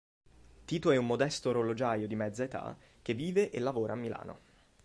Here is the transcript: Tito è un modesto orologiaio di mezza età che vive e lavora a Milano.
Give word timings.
Tito 0.65 0.89
è 0.89 0.97
un 0.97 1.05
modesto 1.05 1.49
orologiaio 1.49 2.07
di 2.07 2.15
mezza 2.15 2.41
età 2.43 2.75
che 3.03 3.13
vive 3.13 3.51
e 3.51 3.59
lavora 3.59 3.93
a 3.93 3.97
Milano. 3.97 4.39